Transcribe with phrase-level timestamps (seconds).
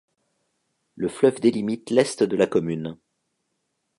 [0.95, 2.97] Le fleuve délimite l'est de la commune.